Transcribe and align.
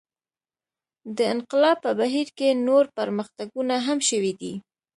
دې 1.15 1.25
انقلاب 1.33 1.77
په 1.85 1.91
بهیر 1.99 2.27
کې 2.37 2.49
نور 2.67 2.83
پرمختګونه 2.97 3.75
هم 3.87 3.99
شوي 4.09 4.33
دي. 4.41 4.53